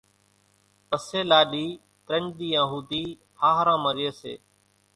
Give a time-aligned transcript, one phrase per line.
[0.89, 1.67] پسي لاڏِي
[2.07, 3.03] ترڃ ۮيئان ۿوُڌِي
[3.41, 4.33] ۿاۿران مان ريئيَ سي۔